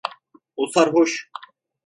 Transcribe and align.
O 0.55 0.67
sarhoş. 0.67 1.29